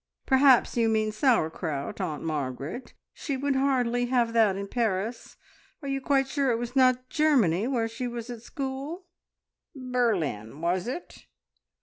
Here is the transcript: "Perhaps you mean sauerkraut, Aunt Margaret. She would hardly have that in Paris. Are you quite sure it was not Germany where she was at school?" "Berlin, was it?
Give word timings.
"Perhaps 0.25 0.77
you 0.77 0.89
mean 0.89 1.11
sauerkraut, 1.11 2.01
Aunt 2.01 2.23
Margaret. 2.23 2.95
She 3.13 3.37
would 3.37 3.55
hardly 3.55 4.07
have 4.07 4.33
that 4.33 4.55
in 4.55 4.67
Paris. 4.67 5.37
Are 5.83 5.87
you 5.87 6.01
quite 6.01 6.27
sure 6.27 6.49
it 6.49 6.57
was 6.57 6.75
not 6.75 7.07
Germany 7.07 7.67
where 7.67 7.87
she 7.87 8.07
was 8.07 8.27
at 8.31 8.41
school?" 8.41 9.05
"Berlin, 9.75 10.59
was 10.59 10.87
it? 10.87 11.27